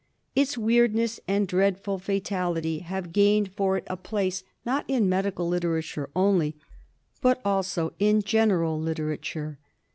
[0.35, 6.09] Its weirdness and dreadful fatality have gained for it a place not in medical literature
[6.15, 6.55] only,
[7.21, 9.59] but also in general literature.